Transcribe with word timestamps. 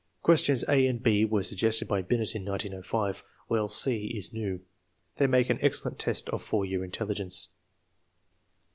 Questions 0.23 0.63
a 0.67 0.87
and 0.87 1.03
b 1.03 1.25
were 1.25 1.43
suggested 1.43 1.87
by 1.87 2.01
Binet 2.01 2.33
in 2.33 2.43
1905, 2.43 3.23
while 3.45 3.67
c 3.69 4.07
is 4.07 4.33
new. 4.33 4.61
They 5.17 5.27
make 5.27 5.51
an 5.51 5.59
excellent 5.61 5.99
test 5.99 6.27
of 6.29 6.41
4 6.41 6.65
year 6.65 6.83
intelligence. 6.83 7.49